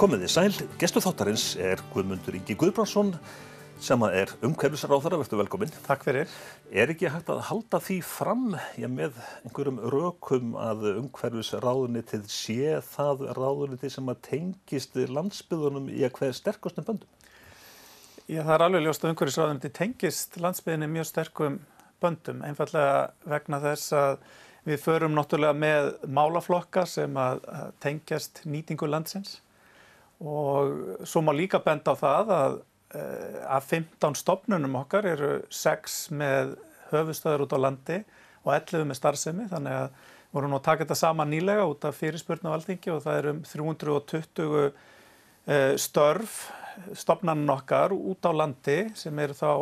[0.00, 3.10] Komiði sæl, gestu þáttarins er Guðmundur Ingi Guðbrandsson
[3.84, 5.74] sem er umhverfisráðara, verður velkominn.
[5.84, 6.30] Takk fyrir.
[6.72, 8.46] Er ekki hægt að halda því fram
[8.80, 16.16] já, með einhverjum rökum að umhverfisráðunitið sé það ráðunitið sem að tengist landsbyðunum í að
[16.16, 17.12] hver sterkustum böndum?
[18.24, 21.60] Já, það er alveg ljóst að umhverfisráðunitið tengist landsbyðinni mjög sterkum
[22.00, 23.04] böndum, einfallega
[23.36, 24.16] vegna þess að
[24.64, 27.44] við förum náttúrulega með málaflokka sem að
[27.84, 29.42] tengjast nýtingu landsins
[30.20, 32.58] og svo má líka benda á það að
[33.46, 36.56] af 15 stopnunum okkar eru 6 með
[36.90, 37.98] höfustöður út á landi
[38.42, 39.46] og 11 með starfsemi.
[39.50, 42.90] Þannig að við vorum nú að taka þetta saman nýlega út af fyrirspurnu á aldingi
[42.94, 44.72] og það eru um 320
[45.80, 46.40] störf
[46.96, 49.52] stopnarnir okkar út á landi sem eru þá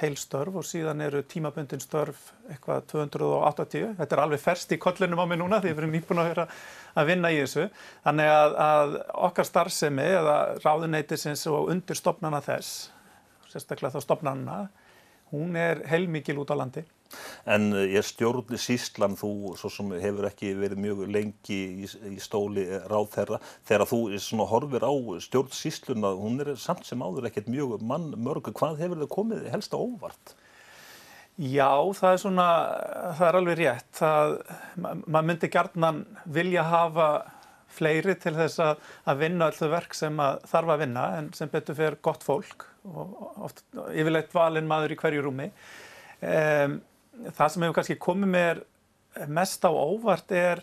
[0.00, 3.94] heilstörf og síðan eru tímabundin störf eitthvað 280.
[3.98, 6.46] Þetta er alveg ferst í kollinum á mig núna því við erum nýbúin að vera
[6.96, 7.68] að vinna í þessu.
[8.06, 8.96] Þannig að, að
[9.28, 12.90] okkar starfsemi eða ráðuneytisins og undirstofnana þess,
[13.52, 14.58] sérstaklega þá stofnanna,
[15.32, 16.84] hún er heilmikil út á landi.
[17.46, 22.66] En ég stjórni síslan, þú svo sem hefur ekki verið mjög lengi í, í stóli
[22.90, 24.94] ráðherra, þegar þú svona horfir á
[25.26, 29.48] stjórn sísluna, hún er samt sem áður ekkert mjög mann mörgu, hvað hefur það komið
[29.52, 30.36] helst á óvart?
[31.36, 32.50] Já, það er svona,
[33.18, 34.36] það er alveg rétt, það,
[35.04, 35.98] maður myndi gærnan
[36.32, 37.08] vilja hafa
[37.76, 41.76] fleiri til þess að, að vinna öllu verk sem þarf að vinna en sem betur
[41.76, 43.62] fyrir gott fólk og oft
[43.92, 45.50] yfirleitt valin maður í hverju rúmi.
[46.24, 46.78] Um,
[47.36, 48.64] það sem hefur kannski komið mér
[49.32, 50.62] mest á óvart er,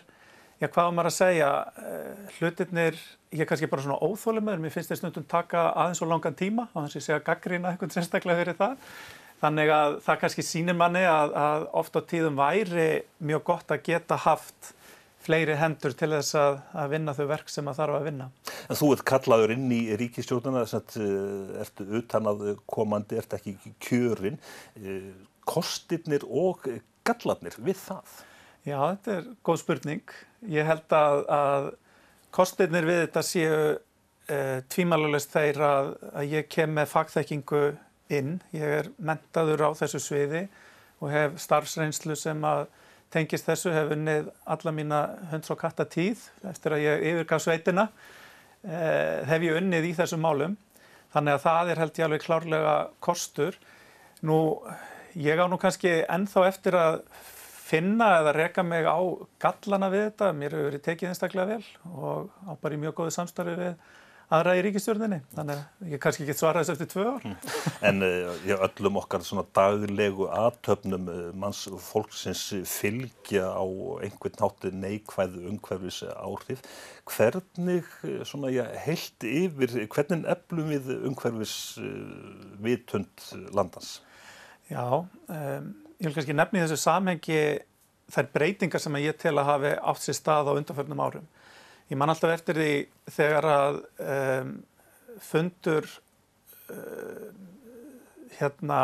[0.62, 1.50] já hvað var maður að segja,
[2.38, 3.00] hlutirnir,
[3.34, 6.68] ég er kannski bara svona óþólimaður, mér finnst þeir stundum taka aðeins og langan tíma,
[6.70, 8.78] á þess að ég segja gaggrýna eitthvað sérstaklega fyrir það.
[9.42, 12.88] Þannig að það kannski sýnir manni að, að oft á tíðum væri
[13.18, 14.70] mjög gott að geta haft
[15.24, 18.30] fleiri hendur til þess að, að vinna þau verk sem að þarf að vinna.
[18.68, 23.56] En þú ert kallaður inn í ríkistjórnuna, þess að ertu utan að komandi, ert ekki
[23.84, 24.38] kjörin.
[25.48, 26.66] Kostirnir og
[27.04, 28.20] gallarnir við það?
[28.64, 30.14] Já, þetta er góð spurning.
[30.48, 31.66] Ég held að, að
[32.34, 34.38] kostirnir við þetta séu e,
[34.72, 37.64] tvímælulegst þeir að, að ég kem með fagþekkingu
[38.14, 38.38] inn.
[38.56, 40.46] Ég er mentaður á þessu sviði
[41.02, 42.66] og hef starfsreynslu sem að
[43.14, 45.00] tengist þessu, hef unnið alla mína
[45.30, 47.88] hunds og katta tíð eftir að ég yfirgaf sveitina,
[48.64, 50.56] eh, hef ég unnið í þessum málum.
[51.14, 52.74] Þannig að það er held ég alveg klárlega
[53.04, 53.58] kostur.
[54.26, 54.38] Nú,
[55.14, 57.00] ég á nú kannski ennþá eftir að
[57.64, 58.98] finna eða reka mig á
[59.40, 60.32] gallana við þetta.
[60.36, 63.76] Mér hefur verið tekið einstaklega vel og á bara í mjög góðu samstarfi við
[64.34, 67.26] aðra í ríkistjórninni, þannig að ég kannski ekki svara þessu eftir tvö ár.
[67.84, 68.00] En
[68.48, 73.64] já, öllum okkar svona daglegu aðtöfnum manns fólksins fylgja á
[74.06, 76.64] einhvern hátti neikvæðu umhverfis áhrif.
[77.12, 77.92] Hvernig,
[78.24, 81.56] svona já, heilt yfir, hvernig eflum við umhverfis
[82.64, 83.98] vitund landans?
[84.70, 85.70] Já, um,
[86.00, 87.40] ég vil kannski nefni þessu samhengi
[88.12, 91.26] þær breytingar sem ég tel að hafi átt sér stað á undanförnum árum.
[91.90, 92.70] Ég man alltaf eftir því
[93.12, 94.54] þegar að um,
[95.24, 95.88] fundur,
[96.72, 97.28] uh,
[98.38, 98.78] hérna,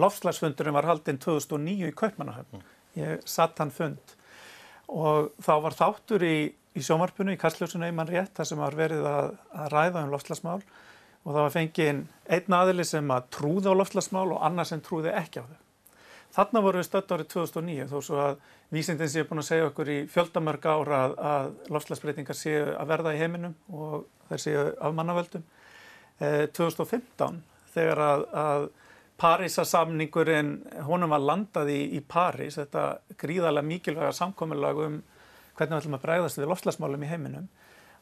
[0.00, 2.62] lofslagsfundurinn var haldinn 2009 í Kaupmannahöfn.
[3.00, 4.14] Ég satt hann fund
[4.92, 6.36] og þá var þáttur í,
[6.76, 10.60] í sjómarpunni, í Karlsljósinu einmann rétt, þar sem var verið að, að ræða um lofslagsmál
[11.24, 11.90] og það var fengið
[12.36, 15.60] einn aðili sem að trúði á lofslagsmál og annar sem trúði ekki á þau.
[16.34, 18.38] Þarna vorum við stödd árið 2009 þó svo að
[18.74, 23.12] vísindin séu búin að segja okkur í fjöldamörg ára að, að lofslagsbreytingar séu að verða
[23.14, 25.44] í heiminum og þeir séu af mannavöldum.
[26.18, 27.38] Eh, 2015
[27.74, 28.66] þegar að, að
[29.14, 30.56] Parísasamningurinn,
[30.88, 34.96] honum var landað í, í París, þetta gríðarlega mikilvæga samkominlag um
[35.54, 37.44] hvernig við ætlum að bregðast við lofslagsmálum í heiminum,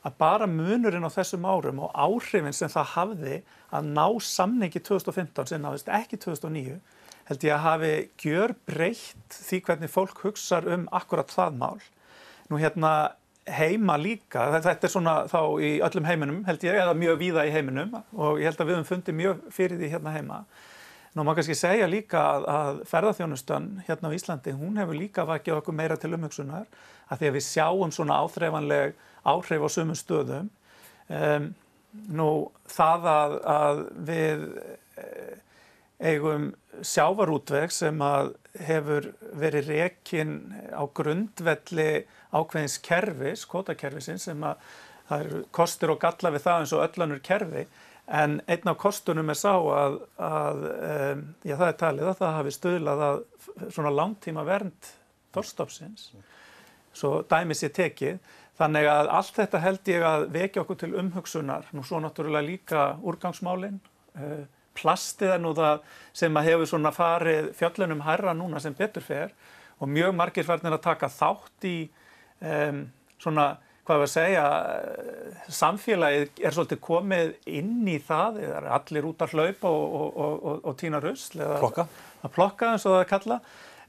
[0.03, 3.39] að bara munurinn á þessum árum og áhrifin sem það hafði
[3.71, 6.81] að ná samningi 2015 sem náðist ekki 2009
[7.29, 11.83] held ég að hafi gjör breytt því hvernig fólk hugsa um akkurat það mál.
[12.51, 12.93] Nú hérna
[13.47, 17.55] heima líka, þetta er svona þá í öllum heiminum held ég, eða mjög víða í
[17.55, 20.43] heiminum og ég held að við höfum fundið mjög fyrir því hérna heima.
[21.13, 25.59] Nú maður kannski segja líka að, að ferðarþjónustan hérna á Íslandi, hún hefur líka vakið
[25.59, 26.65] okkur meira til umhugsunar
[27.13, 28.95] að því að við sjáum svona áþreifanleg
[29.29, 30.49] áhrif á sumum stöðum.
[31.13, 31.51] Um,
[32.09, 32.29] nú
[32.73, 34.47] það að, að við
[36.03, 36.49] eigum
[36.83, 38.33] sjávarútveg sem að
[38.67, 40.35] hefur verið rekin
[40.73, 44.65] á grundvelli ákveðins kerfis, kvotakerfisins sem að
[45.09, 47.67] það eru kostur og galla við það eins og öllannur kerfi
[48.09, 50.65] en einn af kostunum er sá að, að
[51.47, 53.23] já, það er talið að það hafi stöðlað að
[53.71, 54.93] svona langtíma vernd
[55.33, 56.11] þorstofsins
[56.93, 58.19] svo dæmi sér tekið.
[58.61, 62.83] Þannig að allt þetta held ég að vekja okkur til umhugsunar, nú svo náttúrulega líka
[63.01, 63.81] úrgangsmálinn,
[64.21, 64.43] uh,
[64.77, 65.83] plastið er nú það
[66.17, 69.35] sem að hefur svona farið fjöllunum hærra núna sem betur fer.
[69.83, 71.77] Og mjög margir farnir að taka þátt í
[72.45, 72.85] um,
[73.21, 73.49] svona,
[73.83, 74.45] hvað við að segja,
[75.51, 80.63] samfélagið er svolítið komið inn í það, eða allir út að hlaupa og, og, og,
[80.71, 81.43] og týna rusl.
[81.59, 81.87] Plokka.
[82.23, 83.39] Að plokka eins og það er kalla.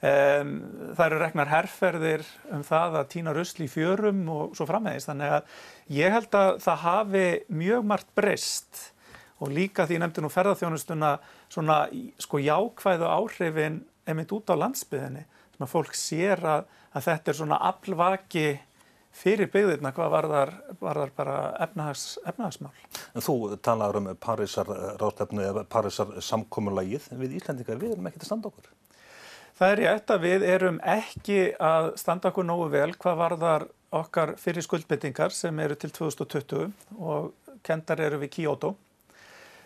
[0.03, 0.55] Um,
[0.97, 5.07] það eru reknar herrferðir um það að týna rusl í fjörum og svo framvegist.
[5.11, 5.61] Þannig að
[5.99, 7.27] ég held að það hafi
[7.61, 8.81] mjög margt breyst
[9.43, 11.13] og líka því nefndi nú ferðarþjónustuna
[11.53, 11.77] svona
[12.19, 15.23] sko jákvæðu áhrifin einmitt út á landsbyðinni
[15.63, 18.47] að fólk sér að, að þetta er svona aflvaki
[19.13, 20.51] fyrir byggðirna hvað varðar,
[20.81, 22.71] varðar bara efnahags, efnahagsmál.
[23.13, 24.69] En þú talaður um Parísar
[25.01, 28.71] ráðstefnu eða Parísar samkommulagið við Íslandingar, við erum ekki að standa okkur.
[29.53, 34.33] Það er rétt að við erum ekki að standa okkur nógu vel hvað varðar okkar
[34.41, 38.73] fyrir skuldbyttingar sem eru til 2020 og kendar eru við Kyoto.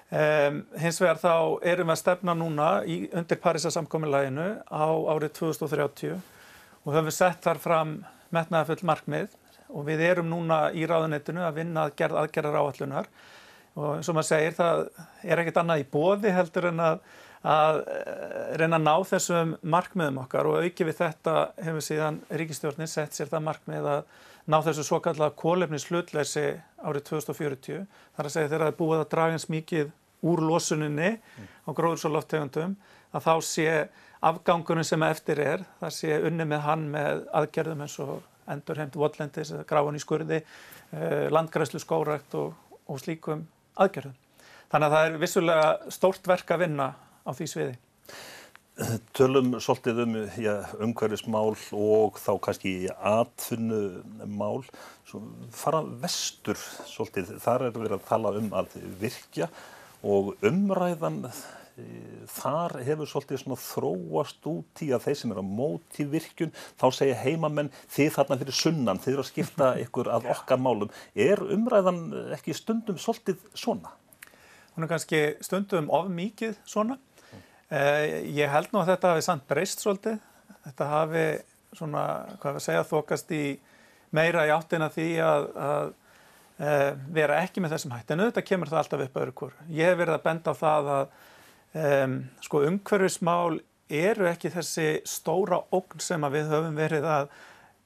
[0.07, 1.33] Um, hins vegar þá
[1.67, 7.15] erum við að stefna núna í, undir Parísa samkominnlæginu á árið 2030 og höfum við
[7.17, 7.97] sett þar fram
[8.35, 9.35] metnaðafull markmið
[9.67, 13.09] og við erum núna í ráðunettinu að vinna að gerð aðgerðar áallunar
[13.77, 14.83] og eins og maður segir það
[15.23, 17.01] er ekkert annað í bóði heldur en að,
[17.47, 17.81] að
[18.61, 21.35] reyna að ná þessum markmiðum okkar og auki við þetta
[21.67, 24.01] hefur síðan ríkistjórnin sett sér það markmið að
[24.47, 26.47] ná þessu svo kallega kólefnis hlutleysi
[26.79, 27.85] árið 2040.
[28.15, 29.89] Þar að segja þegar það er búið að draga eins mikið
[30.27, 31.09] úr losuninni
[31.67, 32.77] á gróðursóloftegundum
[33.13, 33.71] að þá sé
[34.25, 38.15] afgangunum sem eftir er, það sé unni með hann með aðgerðum eins og
[38.47, 40.39] endurheimt votlendis, gráðun í skurði,
[40.95, 42.55] eh, landgræslu skórækt og,
[42.87, 43.45] og slíkum
[43.77, 44.15] aðgerðum.
[44.71, 46.87] Þannig að það er vissulega stórt verk að vinna
[47.23, 47.77] á því sviði.
[49.17, 54.61] Tölum svolítið um ja, umhverfismál og þá kannski atfinnumál.
[55.55, 59.47] Fara vestur svolítið, þar er verið að tala um að virkja
[60.05, 61.23] og umræðan
[62.33, 66.87] þar hefur svolítið svona þróast út í að þeir sem eru á móti virkjun, þá
[66.97, 70.93] segja heimamenn þið þarna fyrir sunnan, þið eru að skipta ykkur að okkar málum.
[71.13, 72.03] Er umræðan
[72.37, 73.93] ekki stundum svolítið svona?
[74.75, 76.99] Hún er kannski stundum of mikið svona
[77.67, 80.19] Eh, ég held nú að þetta hafi samt breyst svolítið.
[80.67, 81.23] Þetta hafi
[81.75, 82.03] svona,
[82.39, 83.43] hvað við segja, þokast í
[84.15, 85.89] meira í áttina því að, að
[86.63, 86.69] e,
[87.17, 88.15] vera ekki með þessum hætti.
[88.15, 89.65] En auðvitað kemur það alltaf upp öðru hvort.
[89.67, 91.11] Ég hef verið að benda á það að
[91.73, 91.89] e,
[92.45, 97.29] sko umhverfismál eru ekki þessi stóra ógn sem að við höfum verið að,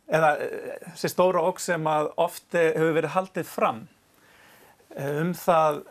[0.10, 0.32] eða
[0.92, 3.84] þessi stóra ógn sem að ofti hefur verið haldið fram.
[4.92, 5.84] Um það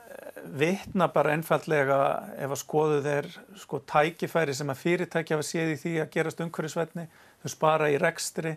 [0.60, 2.00] vitna bara einfallega
[2.40, 3.28] ef að skoðu þeir
[3.60, 7.06] sko tækifæri sem að fyrirtækja hafa séð í því að gerast umhverfisvætni,
[7.42, 8.56] þau spara í rekstri,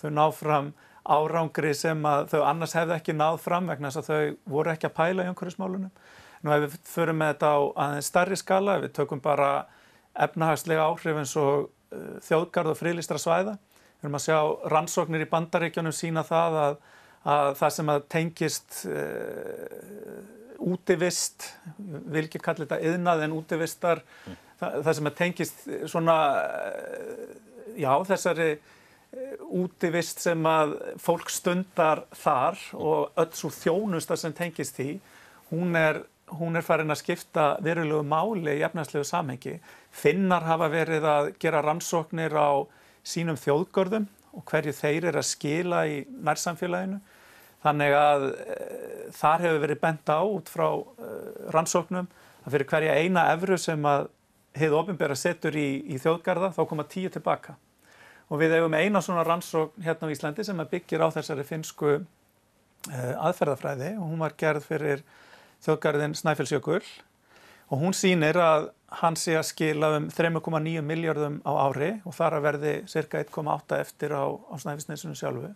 [0.00, 0.72] þau ná fram
[1.04, 4.88] árangri sem að þau annars hefði ekki náð fram vegna þess að þau voru ekki
[4.88, 5.92] að pæla í umhverfismálunum.
[6.44, 9.50] Nú ef við förum með þetta á aðeins starri skala, við tökum bara
[10.26, 14.38] efnahagslega áhrif eins og uh, þjóðgarð og frílistra svæða, við erum að sjá
[14.74, 16.78] rannsóknir í bandaríkjónum sína það að,
[17.34, 20.22] að það sem að tengist uh,
[20.64, 21.48] útivist,
[22.12, 24.38] vil ekki kalla þetta yðnað en útivistar, mm.
[24.60, 26.16] það, það sem að tengist svona,
[27.80, 34.78] já þessari eh, útivist sem að fólk stundar þar og öll svo þjónusta sem tengist
[34.78, 34.98] því,
[35.52, 36.04] hún er,
[36.38, 39.58] hún er farin að skipta verulegu máli í efnarslegu samhengi.
[39.90, 42.66] Finnar hafa verið að gera rannsóknir á
[43.04, 47.00] sínum þjóðgörðum og hverju þeir eru að skila í nærsamfélaginu
[47.64, 48.56] Þannig að e,
[49.16, 51.12] þar hefur verið bent á út frá e,
[51.54, 52.10] rannsóknum
[52.44, 54.10] að fyrir hverja eina efru sem að
[54.54, 57.56] hefur ofinbæra setur í, í þjóðgarða þá koma tíu tilbaka.
[58.28, 62.04] Og við hefum eina svona rannsókn hérna á Íslandi sem byggir á þessari finsku e,
[62.92, 65.04] aðferðafræði og hún var gerð fyrir
[65.64, 66.84] þjóðgarðin Snæfellsjökull
[67.72, 68.68] og hún sýnir að
[69.00, 73.80] hann sé að skila um 3,9 miljardum á ári og þar að verði cirka 1,8
[73.80, 75.50] eftir á, á Snæfellsnessunum sjálfu.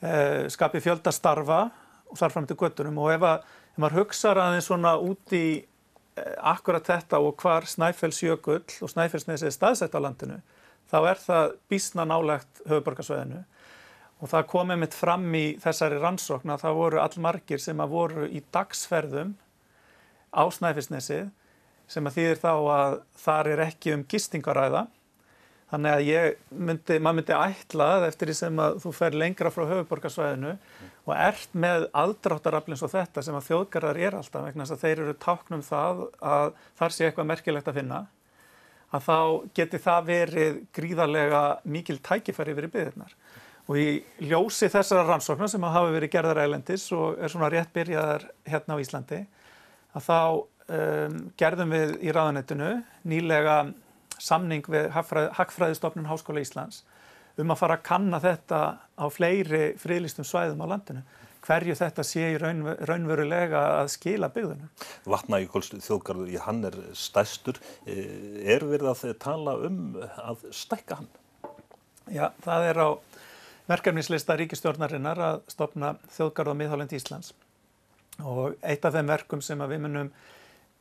[0.00, 1.62] Eh, skapi fjöldastarfa
[2.10, 3.44] og þar fram til göttunum og ef, að,
[3.74, 9.46] ef maður hugsaður aðeins svona út í eh, akkurat þetta og hvar Snæfellsjökull og Snæfellsnes
[9.46, 10.40] er staðsett á landinu
[10.90, 13.44] þá er það bísna nálegt höfuborgarsvæðinu
[14.20, 18.28] og það komið mitt fram í þessari rannsókn að það voru allmargir sem að voru
[18.28, 19.34] í dagsferðum
[20.36, 21.20] á Snæfellsnesi
[21.90, 24.86] sem að þýðir þá að þar er ekki um gistingaræða
[25.70, 29.62] Þannig að ég myndi, maður myndi ætlað eftir því sem að þú fer lengra frá
[29.70, 30.88] höfuborgarsvæðinu mm.
[31.06, 35.02] og ert með aðdráttaraflins og þetta sem að þjóðgarðar er alltaf vegna þess að þeir
[35.04, 36.48] eru táknum það að
[36.80, 38.00] þar sé eitthvað merkilegt að finna
[38.90, 39.18] að þá
[39.60, 43.14] geti það verið gríðarlega mikil tækifæri verið byggðirnar.
[43.70, 43.90] Og í
[44.26, 48.82] ljósi þessara rannsóknar sem hafa verið gerðar ælendis og er svona rétt byrjaðar hérna á
[48.82, 49.20] Íslandi,
[49.94, 50.18] að þá
[50.74, 52.70] um, gerðum við í ráðanettinu
[53.06, 53.60] nýlega
[54.20, 56.82] samning við Hagfræðistofnun Háskóla Íslands
[57.38, 58.60] um að fara að kanna þetta
[58.98, 61.04] á fleiri friðlistum svæðum á landinu
[61.46, 64.68] hverju þetta sé í raun, raunverulega að skila byggðunum.
[65.08, 67.60] Vatnajökuls þjóðgarður, í hann er stæstur.
[67.88, 67.96] E,
[68.44, 71.08] er verið að tala um að stækka hann?
[72.10, 72.88] Já, það er á
[73.70, 77.32] verkefnislista ríkistjórnarinnar að stopna þjóðgarð á miðhálend Íslands.
[78.20, 80.12] Og eitt af þeim verkum sem við munum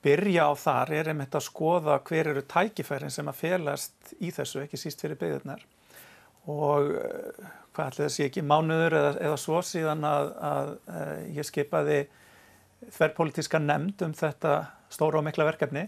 [0.03, 4.63] byrja á þar er einmitt að skoða hver eru tækifærin sem að felast í þessu,
[4.63, 5.65] ekki síst fyrir byggðunar
[6.49, 11.25] og eh, hvað ætla þessi ekki mánuður eða, eða svo síðan að, að, að eh,
[11.35, 11.99] ég skipaði
[12.95, 14.53] þverrpolítíska nefnd um þetta
[14.89, 15.85] stóra og mikla verkefni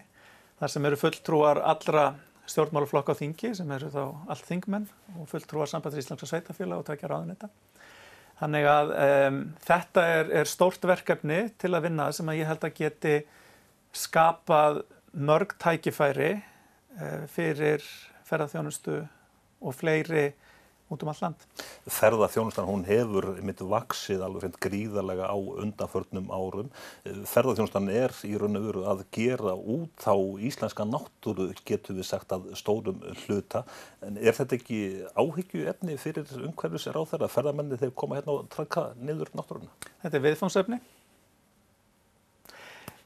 [0.60, 2.12] þar sem eru fulltrúar allra
[2.51, 6.88] stjórnmáluflokka á þingi sem eru þá allt þingmenn og fulltrúar sambandur Íslands og Sveitafélag og
[6.88, 7.50] takja ráðun þetta.
[8.41, 12.63] Þannig að um, þetta er, er stórt verkefni til að vinna sem að ég held
[12.65, 13.15] að geti
[13.93, 14.81] skapað
[15.12, 17.86] mörg tækifæri uh, fyrir
[18.29, 19.01] ferðarþjónustu
[19.62, 20.31] og fleiri
[20.91, 21.45] út um all land.
[21.91, 26.71] Ferðarþjónustan, hún hefur mitt vaksið alveg hreint gríðarlega á undanförnum árum.
[27.03, 30.15] Ferðarþjónustan er í raun og veru að gera út á
[30.48, 33.63] íslenska náttúru, getur við sagt að stórum hluta.
[34.05, 34.81] En er þetta ekki
[35.15, 37.31] áhyggju efni fyrir umhverfis er á þeirra?
[37.31, 39.71] Ferðarmenni þeir koma hérna og traka niður náttúruna?
[40.03, 40.81] Þetta er viðfónsefni.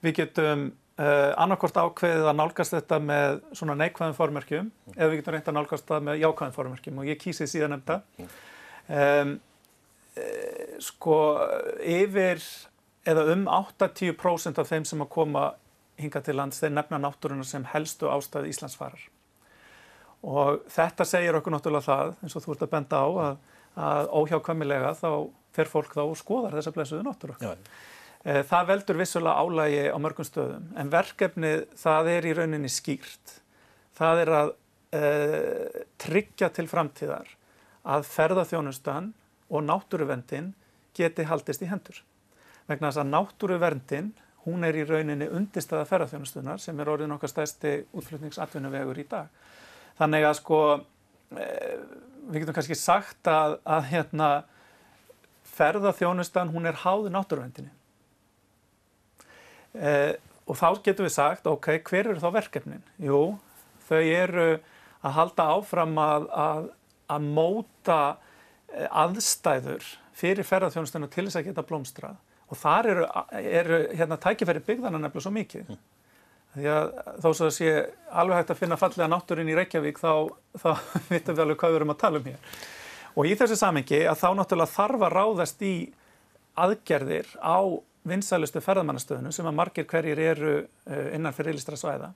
[0.06, 4.94] Við getum Uh, annarkort ákveðið að nálgast þetta með svona neikvæðum fórmerkjum mm.
[4.96, 7.98] eða við getum reynt að nálgast það með jákvæðum fórmerkjum og ég kýsið síðan nefnda
[8.22, 9.34] um,
[10.16, 11.18] uh, sko
[11.84, 12.40] yfir
[13.12, 15.44] eða um 80% af þeim sem að koma
[16.00, 19.04] hinga til lands þeir nefna náttúruna sem helstu ástæði Íslandsfarar
[20.26, 23.44] og þetta segir okkur náttúrulega það eins og þú ert að benda á að,
[23.90, 25.10] að óhjákvæmilega þá
[25.60, 27.52] fer fólk þá og skoðar þessa blessuðu náttúru Já.
[27.52, 27.84] Eh,
[28.26, 33.36] það veldur vissulega álægi á mörgum stöðum en verkefnið það er í rauninni skýrt.
[33.96, 34.50] Það er að
[34.98, 37.30] uh, tryggja til framtíðar
[37.86, 39.12] að ferðarþjónustan
[39.54, 40.54] og náttúruvendin
[40.98, 42.02] geti haldist í hendur.
[42.66, 44.10] Vegna þess að náttúruvendin,
[44.48, 49.30] hún er í rauninni undistæða ferðarþjónustunar sem er orðin okkar stæsti útflutningsatvinnuvegur í dag.
[50.02, 51.80] Þannig að sko, uh,
[52.34, 54.34] við getum kannski sagt að, að hérna,
[55.56, 57.85] ferðarþjónustan hún er háð náttúruvendinni
[59.76, 60.14] Eh,
[60.46, 62.84] og þá getum við sagt, ok, hver eru þá verkefnin?
[63.02, 63.22] Jú,
[63.88, 64.48] þau eru
[65.06, 66.70] að halda áfram að, að,
[67.16, 73.06] að móta eh, aðstæður fyrir ferðarþjónustunum til þess að geta blómstrað og þar eru,
[73.42, 75.70] eru hérna, tækifæri byggðana nefnilega svo mikið.
[75.74, 75.84] Mm.
[76.56, 77.72] Því að þó svo að sé
[78.16, 80.12] alveg hægt að finna fallega náttúrin í Reykjavík þá,
[80.62, 80.70] þá
[81.12, 82.62] vitum við alveg hvað við erum að tala um hér.
[83.16, 85.74] Og í þessu samengi að þá náttúrulega þarf að ráðast í
[86.66, 87.60] aðgerðir á
[88.06, 92.12] vinsælustu ferðamannastöðunum sem að margir hverjir eru uh, innan fyrir ylistra svæða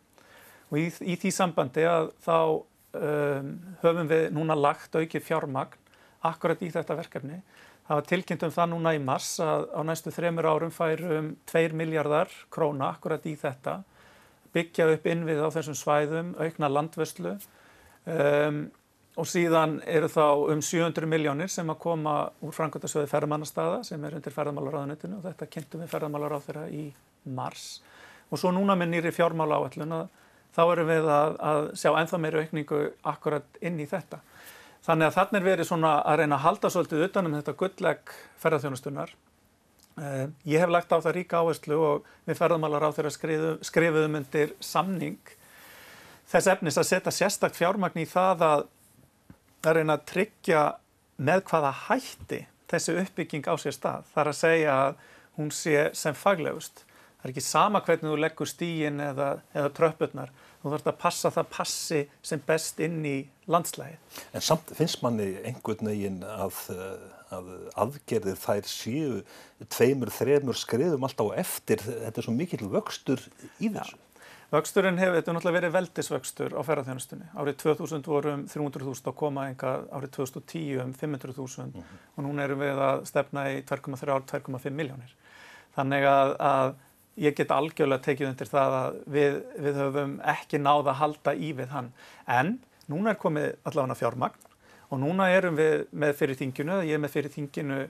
[0.69, 3.53] og í, í því sambandi að þá um,
[3.83, 5.77] höfum við núna lagt aukið fjármagn
[6.29, 7.39] akkurat í þetta verkefni.
[7.87, 11.77] Það var tilkynnt um það núna í mars að á næstu þremur árum færum 2
[11.77, 13.79] miljardar króna akkurat í þetta,
[14.53, 17.33] byggja upp innvið á þessum svæðum, aukna landvörslu
[18.05, 18.67] um,
[19.19, 24.15] og síðan eru þá um 700 miljónir sem að koma úr Frankværtasöði ferðamannastaða sem er
[24.15, 26.85] undir ferðamálaráðunitinu og þetta kynntum við ferðamálaráð þeirra í
[27.35, 27.67] mars
[28.29, 30.05] og svo núna með nýri fjármála áallun að
[30.55, 34.21] þá erum við að, að sjá enþá meiri aukningu akkurat inn í þetta.
[34.85, 39.11] Þannig að þannig er verið svona að reyna að halda svolítið utanum þetta gullleg ferðarþjónustunar.
[39.99, 45.35] Eh, ég hef lagt á það ríka áherslu og við ferðamálaráð þeirra skrifuðum undir samning
[46.29, 48.67] þess efnis að setja sérstakt fjármagn í það að
[49.63, 50.65] að reyna að tryggja
[51.19, 54.05] með hvaða hætti þessi uppbygging á sér stað.
[54.13, 55.01] Það er að segja að
[55.39, 56.85] hún sé sem faglegust.
[57.19, 60.29] Það er ekki sama hvernig þú leggur stíin eða, eða tröppurnar.
[60.61, 61.99] Þú þarfst að passa það passi
[62.29, 63.17] sem best inn í
[63.51, 63.97] landslægi.
[64.35, 66.61] En samt finnst manni einhvern veginn að,
[67.35, 67.49] að
[67.79, 69.21] aðgerðir þær séu
[69.71, 71.83] tveimur, þremur skriðum alltaf eftir.
[71.83, 73.23] Þetta er svo mikill vöxtur
[73.59, 73.99] í þessu.
[73.99, 74.08] Ja.
[74.49, 77.27] Vöxturinn hefur, þetta er náttúrulega verið veldisvöxtur á ferðarþjónustunni.
[77.37, 81.99] Árið 2000 vorum 300.000 að koma enga, árið 2010 um 500.000 mm -hmm.
[82.15, 85.13] og núna erum við að stefna í 2,3-2,5 miljónir.
[85.75, 86.73] Þannig að, að
[87.15, 91.53] ég get algjörlega tekið undir það að við, við höfum ekki náða að halda í
[91.53, 91.93] við hann.
[92.27, 94.47] En núna er komið allavega fjármagn
[94.89, 97.83] og núna erum við með fyrir þinginu, ég er með fyrir þinginu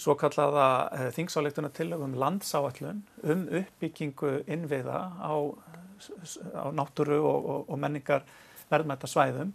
[0.00, 5.34] svo kallaða eh, þingsáleiktuna til um landsáallun um uppbyggingu innviða á
[6.56, 8.24] á náttúru og, og, og menningar
[8.70, 9.52] verðmæta svæðum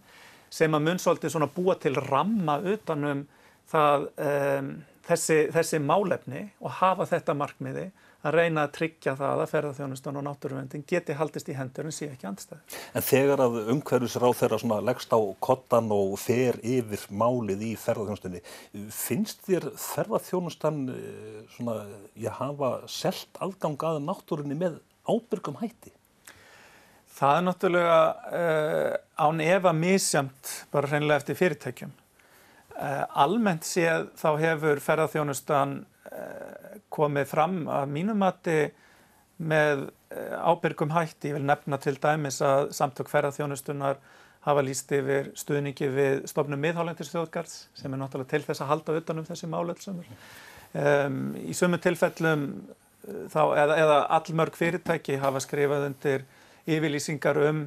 [0.54, 3.26] sem að mun svolítið svona búa til ramma utanum
[3.72, 4.70] það, um,
[5.08, 7.90] þessi, þessi málefni og hafa þetta markmiði
[8.26, 12.10] að reyna að tryggja það að ferðarþjónustan og náttúruvendin geti haldist í hendur en sé
[12.10, 12.80] ekki andstæði.
[12.98, 18.42] En þegar að umhverfisráð þeirra leggst á kottan og fer yfir málið í ferðarþjónustunni,
[18.94, 21.78] finnst þér ferðarþjónustan eh, svona,
[22.18, 25.94] ég hafa selt afgang að náttúrunni með ábyrgum hætti?
[27.18, 28.02] Það er náttúrulega
[28.38, 28.92] uh,
[29.26, 31.94] án efa misjamt bara hreinlega eftir fyrirtækjum.
[32.78, 35.80] Uh, almennt séð þá hefur ferðarþjónustan
[36.94, 38.60] komið fram að mínumati
[39.38, 39.88] með
[40.42, 41.32] ábyrgum hætti.
[41.32, 44.00] Ég vil nefna til dæmis að samtök ferðarþjónustunar
[44.48, 49.28] hafa líst yfir stuðningi við stofnum miðhálendistjóðgards sem er náttúrulega til þess að halda utanum
[49.28, 50.12] þessi málöldsumur.
[50.78, 52.48] Um, í sumu tilfellum
[53.32, 56.26] þá, eða, eða allmörg fyrirtæki hafa skrifað undir
[56.68, 57.66] yfirlýsingar um,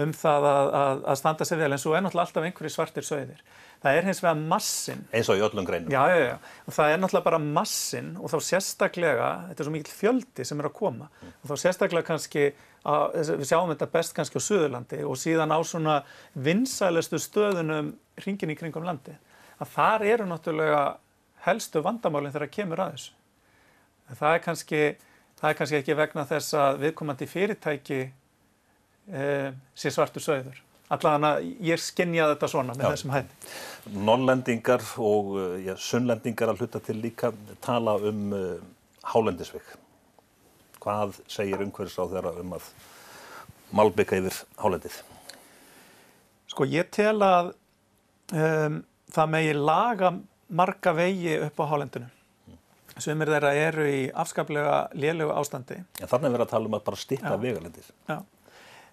[0.00, 3.06] um það að, að, að standa sér vel en svo er náttúrulega alltaf einhverju svartir
[3.06, 3.42] sögðir.
[3.82, 5.00] Það er hins vegar massin.
[5.12, 5.90] Eins og í öllum greinum.
[5.92, 6.36] Já, já, já.
[6.66, 10.62] Og það er náttúrulega bara massin og þá sérstaklega, þetta er svo mikil fjöldi sem
[10.62, 11.32] er að koma mm.
[11.42, 12.46] og þá sérstaklega kannski,
[12.86, 15.98] að, við sjáum þetta best kannski á Suðurlandi og síðan á svona
[16.48, 19.16] vinsælustu stöðunum hringin í kringum landi.
[19.58, 20.84] Að þar eru náttúrulega
[21.46, 23.12] helstu vandamálinn þegar það kemur að þessu.
[24.12, 24.82] Það er kannski,
[25.40, 28.02] það er kannski ekki vegna þess að viðkomandi fyrirtæki
[29.08, 30.60] sé svartu sögður
[30.92, 32.90] allavega ég skinnja þetta svona með Já.
[32.94, 33.52] þessum hætti.
[34.08, 37.32] Norrlendingar og eh, ja, sunnlendingar að hluta til líka
[37.64, 38.56] tala um uh,
[39.12, 39.74] hálendisvik.
[40.82, 42.68] Hvað segir umhverfis á þeirra um að
[43.72, 44.98] malbygga yfir hálendið?
[46.52, 47.54] Sko ég tel að
[48.34, 48.82] um,
[49.14, 50.12] það megi laga
[50.52, 52.10] marga vegi upp á hálendinu.
[53.00, 55.78] Sumir þeirra eru í afskaplega lélögu ástandi.
[56.02, 57.86] En þannig er verið að tala um að bara stippa vegalendir.
[58.10, 58.18] Já.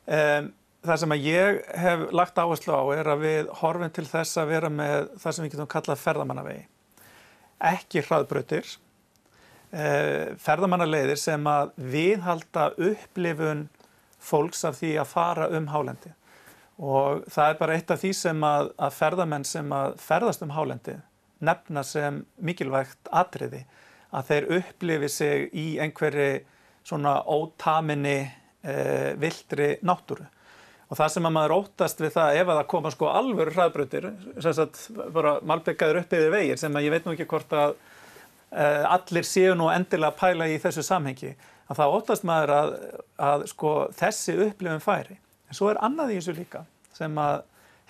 [0.10, 0.52] Um,
[0.86, 4.54] það sem að ég hef lagt áherslu á er að við horfum til þess að
[4.54, 6.62] vera með það sem við getum kallað ferðamannavegi.
[7.70, 8.70] Ekki hraðbrötir,
[9.76, 13.68] eh, ferðamannaleiðir sem að viðhalda upplifun
[14.20, 16.14] fólks af því að fara um hálendi.
[16.80, 20.56] Og það er bara eitt af því sem að, að ferðamenn sem að ferðast um
[20.56, 20.96] hálendi
[21.44, 23.66] nefna sem mikilvægt atriði
[24.16, 26.40] að þeir upplifi sig í einhverju
[26.88, 28.32] svona ótaminni
[28.64, 30.26] eh, vildri náttúru.
[30.90, 34.08] Og það sem að maður óttast við það ef að það koma sko alvöru hraðbrutir
[34.42, 34.80] sem sagt
[35.14, 39.28] bara malbyggaður upp yfir vegir sem að ég veit nú ekki hvort að uh, allir
[39.30, 41.36] séu nú endilega að pæla í þessu samhengi
[41.70, 42.74] að það óttast maður að,
[43.22, 45.20] að sko þessi upplifin færi.
[45.46, 46.64] En svo er annað í þessu líka
[46.98, 47.44] sem að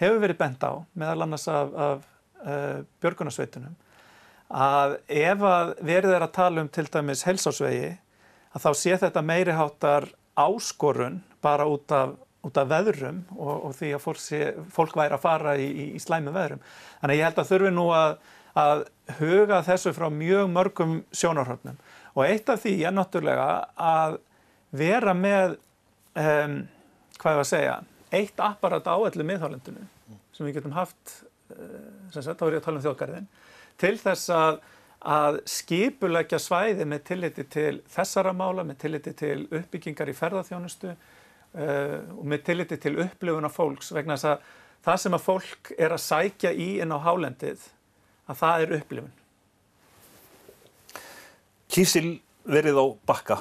[0.04, 2.04] hefur verið bent á meðal annars af, af
[2.44, 3.80] uh, björgunarsveitunum
[4.50, 7.92] að ef að verið er að tala um til dæmis helsásvegi
[8.50, 10.08] að þá sé þetta meiriháttar
[10.40, 15.16] áskorun bara út af út af veðrum og, og því að fólk, sé, fólk væri
[15.16, 16.62] að fara í, í, í slæmi veðrum.
[17.02, 18.14] Þannig að ég held að þurfi nú að,
[18.64, 18.84] að
[19.20, 21.80] huga þessu frá mjög mörgum sjónarhörnum
[22.16, 24.20] og eitt af því er náttúrulega að
[24.80, 25.58] vera með,
[26.16, 26.58] um,
[27.20, 27.78] hvað er að segja,
[28.16, 29.86] eitt apparat á öllu miðhálendinu
[30.36, 31.20] sem við getum haft,
[31.52, 33.30] uh, sem sagt, þá er ég að tala um þjóðgarðin,
[33.80, 34.62] til þess að
[35.00, 42.00] að skipulegja svæði með tilliti til þessara mála, með tilliti til uppbyggingar í ferðarþjónustu uh,
[42.18, 44.50] og með tilliti til upplifuna fólks vegna þess að
[44.84, 47.64] það sem að fólk er að sækja í inn á hálendið
[48.30, 49.16] að það er upplifun.
[51.70, 52.08] Kísil
[52.50, 53.40] verið á bakka,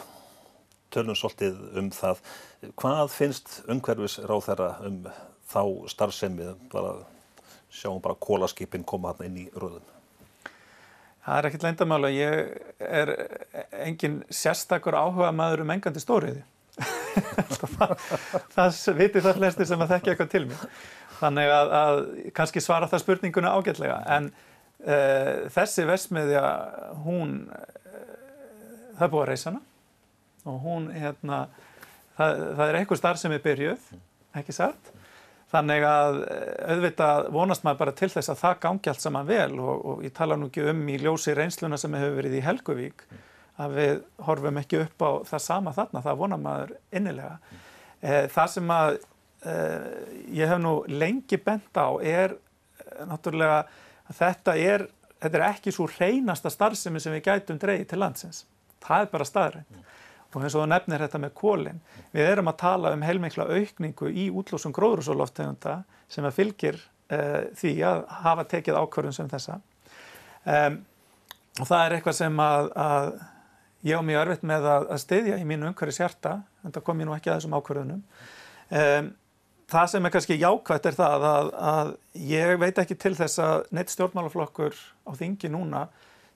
[0.92, 2.22] tölum svolítið um það.
[2.78, 4.98] Hvað finnst umhverfis ráð þeirra um
[5.48, 6.98] þá starfsemið, bara
[7.72, 9.97] sjáum bara kólaskipin koma hann inn í röðum?
[11.28, 13.10] Það er ekkert leindamála, ég er
[13.84, 16.40] engin sérstakur áhuga maður um engandi stóriði.
[16.78, 17.92] það,
[18.54, 20.62] það viti það flestir sem að þekkja eitthvað til mér.
[21.18, 22.00] Þannig að, að
[22.38, 23.98] kannski svara það spurninguna ágætlega.
[24.16, 26.44] En uh, þessi vesmiðja
[27.04, 28.04] hún uh,
[28.96, 29.64] það búið að reysa hana.
[30.48, 31.42] Og hún hérna
[32.16, 33.92] það, það er eitthvað starf sem er byrjuð
[34.38, 34.94] ekki satt
[35.52, 36.18] þannig að
[36.68, 40.14] auðvitað vonast maður bara til þess að það gangi allt saman vel og, og ég
[40.16, 43.06] tala nú ekki um í ljósi reynsluna sem hefur verið í Helguvík
[43.58, 47.38] að við horfum ekki upp á það sama þarna, það vonar maður innilega.
[47.38, 47.64] Mm.
[48.30, 48.90] Það sem að
[49.50, 49.88] eh,
[50.38, 54.86] ég hef nú lengi bent á er eh, náttúrulega að þetta er,
[55.18, 58.44] þetta er ekki svo reynasta starfsemi sem við gætum dreyið til landsins.
[58.84, 59.74] Það er bara staðrænt.
[59.74, 59.88] Mm.
[60.34, 61.80] Og eins og þú nefnir þetta með kólinn,
[62.12, 65.78] við erum að tala um heilmikla aukningu í útlósum gróðrúsóloftegunda
[66.12, 69.56] sem að fylgir uh, því að hafa tekið ákvörðum sem þessa.
[70.44, 70.82] Um,
[71.58, 73.08] og það er eitthvað sem að, að
[73.88, 77.00] ég á mjög örfitt með að, að styðja í mínu umhverju sjarta, en það kom
[77.00, 78.02] ég nú ekki að þessum ákvörðunum.
[78.68, 79.08] Um,
[79.68, 81.94] það sem er kannski jákvæmt er það að, að
[82.28, 84.76] ég veit ekki til þess að neitt stjórnmálaflokkur
[85.08, 85.86] á þingi núna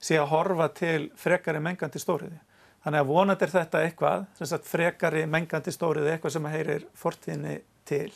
[0.03, 2.41] sé að horfa til frekari mengandi stóriði.
[2.83, 7.55] Þannig að vonandi er þetta eitthvað, sem sagt frekari mengandi stóriði, eitthvað sem heyrir fortíðinni
[7.87, 8.09] til.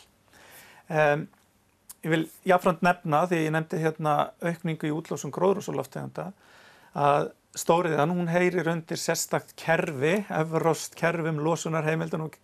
[0.91, 1.27] Um,
[2.03, 6.31] ég vil jáfnframt nefna, því ég nefndi hérna aukningu í útlósum gróðrúsuloftegunda,
[6.99, 12.35] að stóriðan, hún heyrir undir sérstakt kerfi, efrost kerfum losunarheimildun og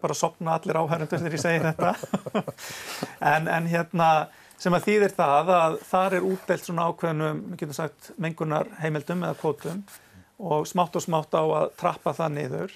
[0.00, 2.54] bara sopna allir áhærundur þegar ég segi þetta.
[3.34, 4.08] en, en hérna
[4.62, 9.38] sem að þýðir það að þar er útdelt svona ákveðnum, við getum sagt, mengunarheimildum eða
[9.42, 9.84] kvotum
[10.38, 12.74] og smátt og smátt á að trappa það niður.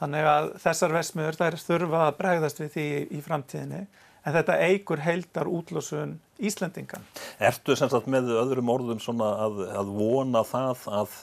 [0.00, 3.82] Þannig að þessar vesmiður þær þurfa að bregðast við því í framtíðinni
[4.20, 7.00] en þetta eigur heildar útlösun Íslendinga.
[7.40, 11.14] Ertu sem sagt með öðrum orðum svona að, að vona það að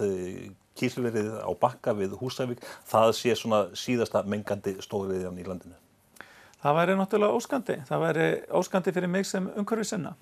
[0.77, 5.77] kísilverið á bakka við Húsævík, það sé svona síðasta mengandi stóðriðjan í landinu?
[6.61, 7.77] Það væri náttúrulega óskandi.
[7.87, 8.27] Það væri
[8.59, 10.13] óskandi fyrir mig sem umhverfið sinna.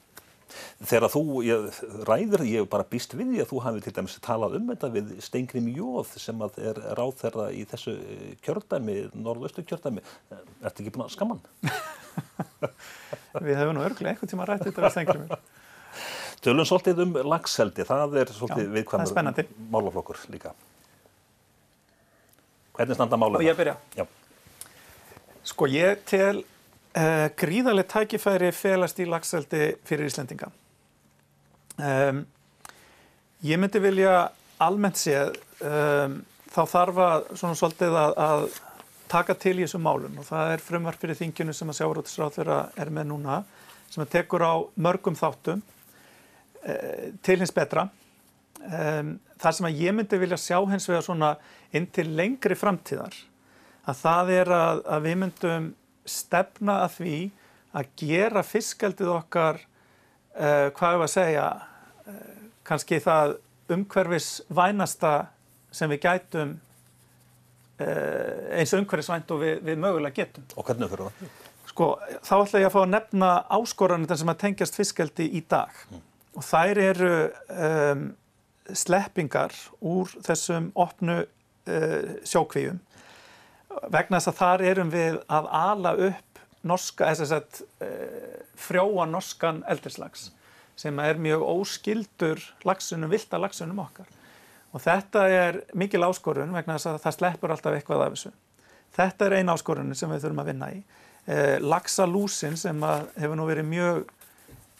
[0.86, 4.17] Þegar þú ég, ræður, ég hef bara býst við því að þú hafi til dæmis
[4.23, 9.65] talað um þetta við Steingrim Jóð sem er ráð þeirra í þessu eh, kjördæmi, norðaustu
[9.65, 10.05] kjördæmi.
[10.62, 11.41] Ertu ekki búin að skamman?
[13.45, 15.51] Við hefum nú örglega einhvern tíma rætt þetta við Steingrim Jóð.
[16.45, 20.51] Tölum svolítið um lagseldi, það er svolítið viðkvæmur málaflokkur líka.
[22.75, 23.41] Hvernig standa mála það?
[23.41, 23.75] Og ég byrja.
[23.95, 24.05] Já.
[25.45, 26.43] Sko ég tel
[26.95, 30.47] Uh, gríðarlega tækifæri felast í lagseldi fyrir Íslendinga.
[31.75, 32.21] Um,
[33.43, 34.29] ég myndi vilja
[34.63, 36.21] almennt séð um,
[36.53, 38.47] þá þarf að svona svolítið að, að
[39.12, 42.63] taka til í þessum málum og það er frumvarp fyrir þingjunu sem að sjáurútisráð þeirra
[42.79, 43.43] er með núna
[43.91, 44.55] sem að tekur á
[44.88, 47.89] mörgum þáttum uh, til hins betra.
[48.63, 51.36] Um, það sem að ég myndi vilja sjá hins vega svona
[51.75, 53.19] inn til lengri framtíðar
[53.84, 55.73] að það er að, að við myndum
[56.06, 57.15] stefna að því
[57.76, 59.60] að gera fiskaldið okkar,
[60.38, 61.48] uh, hvað er að segja,
[62.06, 63.38] uh, kannski það
[63.76, 65.15] umhverfis vænasta
[65.76, 70.48] sem við gætum uh, eins umhverfisvænt og við, við mögulega getum.
[70.56, 71.34] Og hvernig fyrir það?
[71.76, 71.88] Sko,
[72.24, 75.74] þá ætla ég að fá að nefna áskoranir sem að tengjast fiskaldi í dag.
[75.91, 76.04] Mm.
[76.36, 77.15] Og þær eru
[77.52, 78.06] um,
[78.76, 81.24] sleppingar úr þessum opnu
[82.30, 82.78] sjókvíum
[83.92, 89.64] vegna þess að þar erum við að ala upp norska, þess að uh, frjóa norskan
[89.70, 90.30] eldrislags
[90.76, 94.10] sem er mjög óskildur lagsunum, vilda lagsunum okkar.
[94.76, 98.32] Og þetta er mikil áskorun vegna þess að það sleppur alltaf eitthvað af þessu.
[98.96, 100.82] Þetta er eina áskorun sem við þurfum að vinna í.
[101.26, 102.84] Eh, Laxalúsin sem
[103.16, 104.02] hefur nú verið mjög,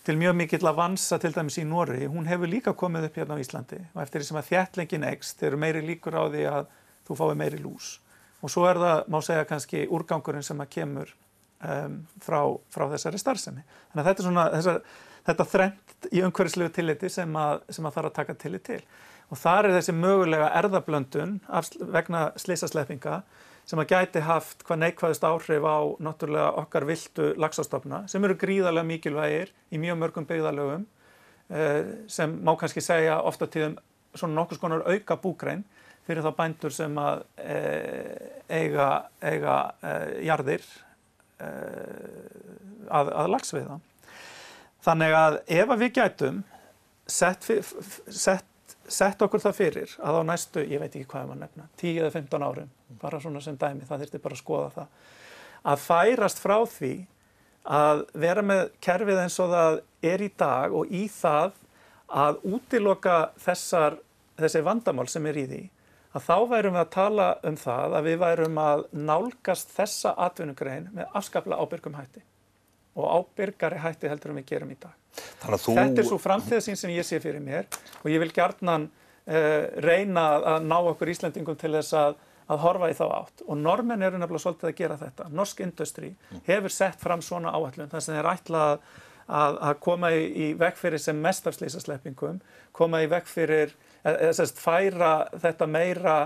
[0.04, 3.40] til mjög mikill að vansa til dæmis í Nóri, hún hefur líka komið upp hérna
[3.40, 6.44] á Íslandi og eftir því sem að þjætlengin ekst, þeir eru meiri líkur á því
[6.52, 6.68] að
[7.08, 7.96] þú fái meiri lús
[8.43, 11.12] og svo er það, má segja kannski, úrgangurinn sem að kemur
[11.63, 12.39] um, frá,
[12.74, 13.65] frá þessari starfsemi.
[13.91, 14.80] Þannig að þetta er svona, þessar,
[15.30, 18.82] þetta þrengt í umhverfislegu tilliti sem að, sem að þarf að taka tillit til.
[19.34, 21.39] Og þar er þessi mögulega erðablöndun
[21.95, 23.21] vegna slísasleppinga
[23.65, 28.86] sem að gæti haft hvað neikvæðist áhrif á náttúrulega okkar viltu lagsastofna sem eru gríðarlega
[28.91, 30.86] mikilvægir í mjög mörgum byggðalögum
[31.50, 33.80] eh, sem má kannski segja ofta tíðum
[34.15, 35.65] svona nokkus konar auka búgrein
[36.06, 37.60] fyrir þá bændur sem að e,
[38.54, 38.89] eiga,
[39.26, 39.94] eiga e,
[40.28, 40.65] jarðir
[41.41, 41.50] e,
[42.94, 43.80] að, að lagsveiða.
[44.86, 46.44] Þannig að ef að við gætum
[47.10, 47.50] sett,
[48.13, 51.68] sett, sett okkur það fyrir að á næstu, ég veit ekki hvað er maður nefna,
[51.82, 55.04] 10 eða 15 árum, bara svona sem dæmi, það þurfti bara að skoða það,
[55.65, 56.96] að færast frá því
[57.65, 61.56] að vera með kerfið eins og það er í dag og í það
[62.06, 63.98] að útiloka þessar,
[64.38, 65.63] þessi vandamál sem er í því
[66.15, 70.89] að þá værum við að tala um það að við værum að nálgast þessa atvinnugrein
[70.95, 72.23] með afskaplega ábyrgum hætti
[72.95, 74.93] og ábyrgari hætti heldur en við gerum í dag.
[75.15, 75.73] Þú...
[75.75, 77.67] Þetta er svo framtíðasín sem ég sé fyrir mér
[78.01, 82.15] og ég vil gjarnan uh, reyna að ná okkur Íslandingum til þess að,
[82.47, 85.28] að horfa í þá átt og normen eru nefnilega svolítið að gera þetta.
[85.36, 86.13] Norsk industri
[86.47, 88.88] hefur sett fram svona áallun þar sem þeir ætla að,
[89.28, 92.39] að, að koma í, í veg fyrir sem mestafslýsasleppingum,
[92.75, 93.75] koma í veg fyrir
[94.06, 96.18] sérst færa þetta meira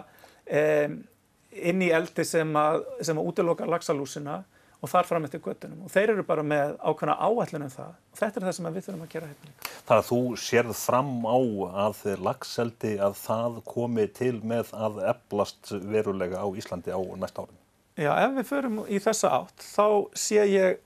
[0.49, 4.39] inn í eldi sem að, sem að útiloka lagsalúsina
[4.79, 8.39] og þar fram eftir göttunum og þeir eru bara með ákveðna áætlunum það og þetta
[8.39, 9.71] er það sem við þurfum að gera hérna líka.
[9.89, 11.39] Það að þú sérð fram á
[11.85, 17.57] að lagseldi að það komi til með að eblast verulega á Íslandi á næsta árin?
[17.99, 20.79] Já, ef við förum í þessa átt þá sé ég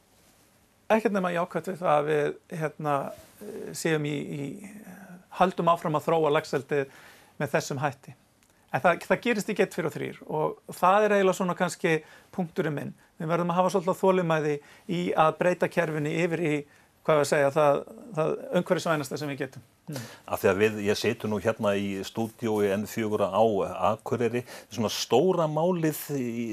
[0.93, 2.95] ekkert nema jákvæmt við það að við hérna,
[3.77, 4.43] séum í, í
[5.39, 6.99] haldum áfram að þróa lagseldið
[7.39, 8.13] með þessum hætti.
[8.73, 11.91] En það, það gerist ekki eitt fyrir og þrýr og það er eiginlega svona kannski
[12.33, 12.93] punkturinn minn.
[13.21, 14.53] Við verðum að hafa svolítið þólimæði
[14.89, 16.53] í að breyta kerfinni yfir í,
[17.03, 17.77] hvað við segja, það,
[18.15, 19.63] það umhverfisvænasta sem við getum.
[19.83, 20.03] Mm.
[20.31, 23.43] Af því að við, ég setu nú hérna í stúdiói N4 á
[23.89, 26.45] Akureyri, svona stóra málið í,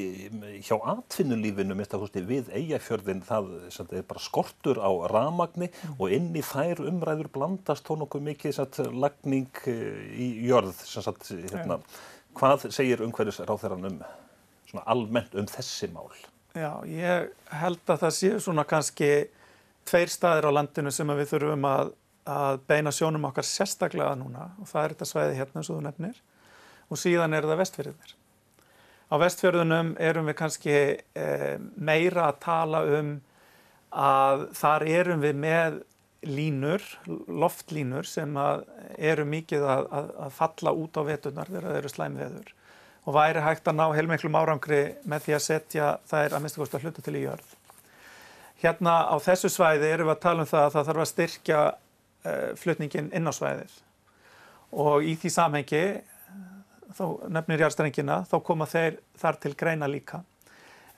[0.67, 3.53] hjá atvinnulífinu, mitt að kosti við eigafjörðin, það
[4.01, 5.99] er bara skortur á ramagni mm.
[5.99, 11.31] og inn í þær umræður blandast þó nokkuð mikið satt, lagning eh, í jörð, satt,
[11.31, 11.79] hérna.
[11.79, 12.09] Yeah.
[12.41, 14.03] Hvað segir umhverfisráþæran um
[14.71, 16.11] svona almennt um þessi mál?
[16.55, 19.11] Já, ég held að það séu svona kannski
[19.91, 21.93] tveir staðir á landinu sem við þurfum að,
[22.31, 25.85] að beina sjónum okkar sérstaklega núna og það er þetta svæði hérna eins og þú
[25.89, 26.23] nefnir
[26.91, 28.15] og síðan er það vestfjörðunir.
[29.11, 30.75] Á vestfjörðunum erum við kannski
[31.19, 31.27] e,
[31.75, 33.17] meira að tala um
[33.91, 35.81] að þar erum við með
[36.31, 36.85] línur,
[37.27, 38.35] loftlínur sem
[38.99, 42.53] eru mikið að, að, að falla út á vetunar þegar það eru slæmveður
[43.09, 46.85] og væri hægt að ná heilmiklum árangri með því að setja þær að minnst að
[46.85, 47.55] hluta til í jörð.
[48.61, 51.61] Hérna á þessu svæði erum við að tala um það að það þarf að styrkja
[51.71, 53.79] uh, flutningin inn á svæðið
[54.71, 55.85] og í því samhengi,
[56.95, 60.21] þá nefnir járstrengina, þá koma þeir þar til greina líka.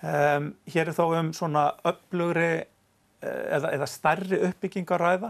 [0.02, 2.66] Um, hér er þó um svona upplugri
[3.22, 5.28] Eh, eða, eða stærri uppbygging að ræða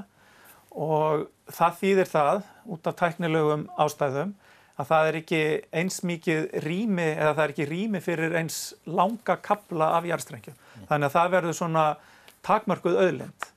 [0.72, 2.38] og það þýðir það
[2.72, 4.30] út af tæknilegum ástæðum
[4.80, 5.40] að það er ekki
[5.76, 10.56] eins mikið rými eða það er ekki rými fyrir eins langa kabla af jarðstrengjum.
[10.56, 10.86] Mm.
[10.88, 11.84] Þannig að það verður svona
[12.46, 13.48] takmörkuð öðlind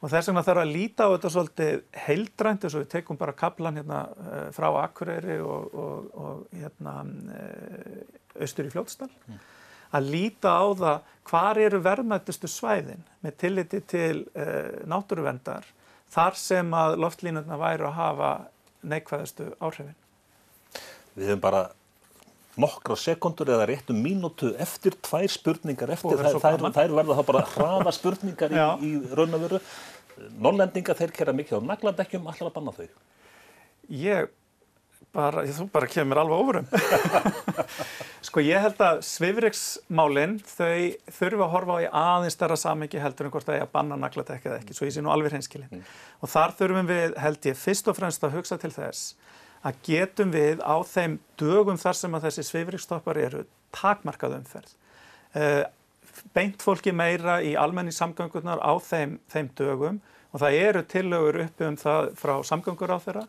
[0.00, 3.36] og þess vegna þarf að líta á þetta svolítið heildrænt eins og við tekum bara
[3.36, 7.00] kablan hérna eh, frá Akureyri og, og, og hérna
[7.36, 8.04] eh,
[8.40, 9.10] austur í Fljótsdal.
[9.28, 9.40] Mm
[9.96, 15.66] að líta á það hvar eru verðmættustu svæðin með tilliti til uh, náttúruvendar
[16.10, 18.30] þar sem að loftlínuna væri að hafa
[18.90, 19.96] neikvæðastu áhrifin.
[21.14, 21.62] Við hefum bara
[22.60, 27.46] nokkra sekundur eða réttum mínútu eftir tvær spurningar eftir, þær, þær, þær verða þá bara
[27.54, 29.62] hraða spurningar í, í raun og veru.
[30.40, 32.86] Norrlendinga þeir kera mikið á naglandekkjum, allar að banna þau?
[33.90, 34.28] Ég
[35.16, 36.68] bara, þú bara kemur alveg ofurum.
[38.26, 43.28] sko ég held að svifriksmálinn þau þurfa að horfa á í aðeins starra samengi heldur
[43.28, 45.72] en hvort það er að banna nagladekk eða ekki, svo ég sé nú alveg hreinskilin.
[45.72, 45.90] Mm.
[46.20, 49.14] Og þar þurfum við, held ég, fyrst og fremst að hugsa til þess
[49.66, 53.44] að getum við á þeim dögum þar sem að þessi svifriksstoppar eru
[53.76, 54.72] takmarkað umferð.
[55.36, 55.64] Uh,
[56.34, 61.66] beint fólki meira í almenni samgöngunar á þeim, þeim dögum og það eru tillögur uppi
[61.68, 63.26] um það frá samgöngur á þeirra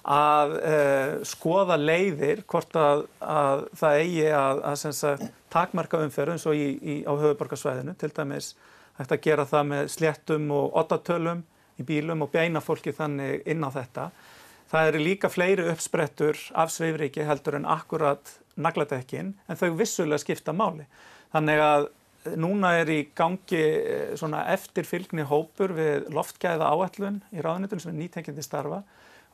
[0.00, 6.46] að uh, skoða leiðir hvort að, að það eigi að, að sagt, takmarka umferð eins
[6.48, 8.54] og í, í, á höfuborgarsvæðinu til dæmis
[8.98, 11.44] hægt að gera það með sléttum og ottatölum
[11.80, 14.10] í bílum og beina fólki þannig inn á þetta.
[14.70, 20.54] Það eru líka fleiri uppsprettur af sveifriki heldur en akkurat nagladekkin en þau vissulega skipta
[20.54, 20.86] máli.
[21.34, 21.88] Þannig að
[22.38, 28.02] núna er í gangi eh, svona eftirfylgni hópur við loftgæða áætlun í ráðunitunum sem er
[28.02, 28.82] nýtengjandi starfa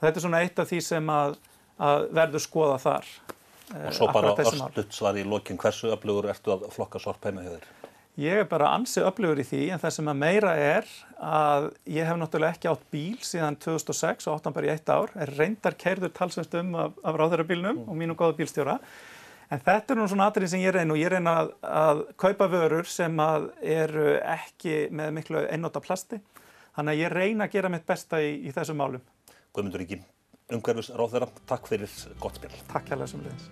[0.01, 1.39] Þetta er svona eitt af því sem að,
[1.81, 3.11] að verður skoða þar.
[3.77, 7.65] Og svo bara örstuðt svar í lokin, hversu öflugur ertu að flokka sorpheima höfður?
[8.17, 10.87] Ég er bara ansið öflugur í því en það sem að meira er
[11.21, 15.13] að ég hef náttúrulega ekki átt bíl síðan 2006 og áttan bara í eitt ár,
[15.21, 17.85] er reyndar kerður talsvæmst um af, af ráðherrabílnum mm.
[17.93, 18.79] og mínu góða bílstjóra.
[19.53, 22.49] En þetta er nú svona atrið sem ég reyna og ég reyna að, að kaupa
[22.57, 26.23] vörur sem að eru ekki með miklu einnóta plasti.
[26.73, 29.07] Þannig að ég reyna að gera mitt besta í, í þessum málum.
[29.53, 30.01] Guðmundur Ríki,
[30.57, 32.55] umhverfis ráð þeirra, takk fyrir gott spil.
[32.73, 33.51] Takk hjá þessum leðis.